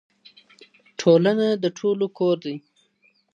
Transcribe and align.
ټولنه 0.99 1.47
د 1.63 1.65
ټولو 1.77 2.05
کور 2.17 2.35
دی. 2.45 2.55